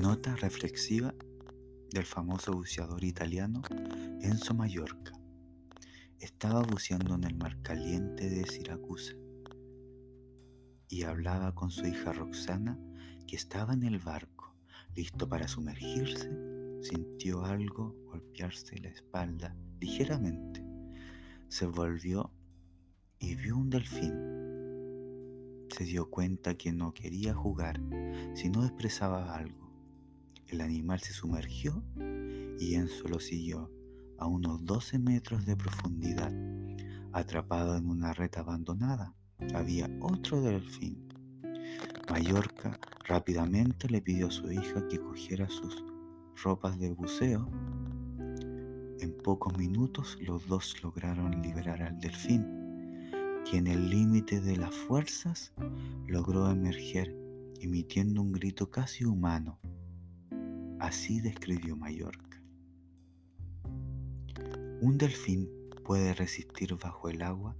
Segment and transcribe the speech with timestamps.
[0.00, 1.14] Nota reflexiva
[1.90, 3.60] del famoso buceador italiano
[4.22, 5.12] Enzo Mallorca.
[6.18, 9.12] Estaba buceando en el mar caliente de Siracusa
[10.88, 12.78] y hablaba con su hija Roxana,
[13.26, 14.56] que estaba en el barco,
[14.96, 16.30] listo para sumergirse.
[16.80, 20.64] Sintió algo golpearse la espalda ligeramente.
[21.48, 22.32] Se volvió
[23.18, 24.14] y vio un delfín.
[25.68, 27.78] Se dio cuenta que no quería jugar,
[28.32, 29.69] sino expresaba algo.
[30.50, 31.80] El animal se sumergió
[32.58, 33.70] y Enzo lo siguió
[34.18, 36.32] a unos 12 metros de profundidad.
[37.12, 39.14] Atrapado en una red abandonada,
[39.54, 41.08] había otro delfín.
[42.10, 45.84] Mallorca rápidamente le pidió a su hija que cogiera sus
[46.42, 47.48] ropas de buceo.
[48.98, 52.44] En pocos minutos los dos lograron liberar al delfín,
[53.48, 55.52] que en el límite de las fuerzas
[56.08, 57.16] logró emerger
[57.60, 59.60] emitiendo un grito casi humano.
[60.80, 62.42] Así describió Mallorca.
[64.80, 65.48] Un delfín
[65.84, 67.54] puede resistir bajo el agua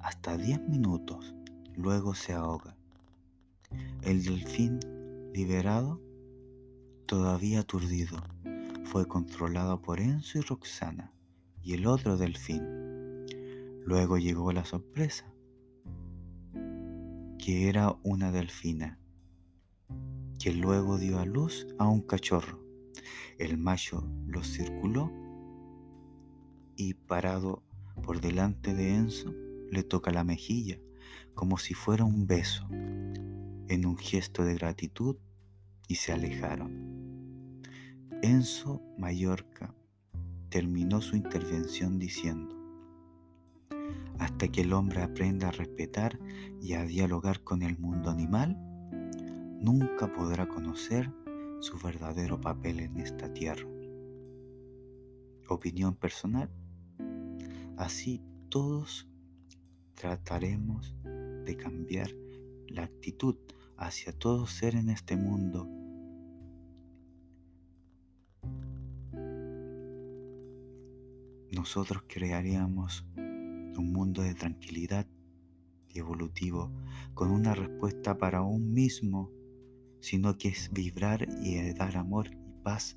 [0.00, 1.34] hasta 10 minutos,
[1.74, 2.76] luego se ahoga.
[4.02, 4.78] El delfín
[5.32, 6.02] liberado,
[7.06, 8.18] todavía aturdido,
[8.84, 11.12] fue controlado por Enzo y Roxana
[11.62, 12.62] y el otro delfín.
[13.86, 15.32] Luego llegó la sorpresa,
[17.38, 18.98] que era una delfina,
[20.38, 22.65] que luego dio a luz a un cachorro.
[23.38, 25.12] El macho lo circuló
[26.76, 27.62] y parado
[28.02, 29.34] por delante de Enzo
[29.70, 30.78] le toca la mejilla
[31.34, 35.16] como si fuera un beso en un gesto de gratitud
[35.88, 37.62] y se alejaron.
[38.22, 39.74] Enzo Mallorca
[40.48, 42.56] terminó su intervención diciendo,
[44.18, 46.18] hasta que el hombre aprenda a respetar
[46.62, 48.56] y a dialogar con el mundo animal,
[49.60, 51.12] nunca podrá conocer
[51.60, 53.66] su verdadero papel en esta tierra.
[55.48, 56.50] Opinión personal.
[57.76, 59.08] Así todos
[59.94, 60.94] trataremos
[61.44, 62.10] de cambiar
[62.68, 63.36] la actitud
[63.76, 65.68] hacia todo ser en este mundo.
[71.52, 75.06] Nosotros crearíamos un mundo de tranquilidad
[75.88, 76.70] y evolutivo
[77.14, 79.30] con una respuesta para un mismo
[80.06, 82.96] sino que es vibrar y dar amor y paz.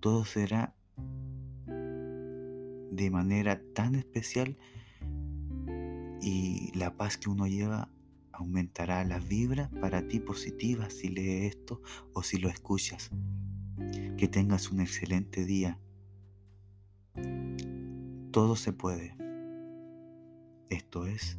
[0.00, 0.74] Todo será
[1.68, 4.58] de manera tan especial
[6.20, 7.92] y la paz que uno lleva
[8.32, 11.80] aumentará la vibra para ti positiva si lees esto
[12.12, 13.12] o si lo escuchas.
[14.16, 15.78] Que tengas un excelente día.
[18.32, 19.14] Todo se puede.
[20.70, 21.38] Esto es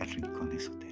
[0.00, 0.91] el Rincón Esotérico.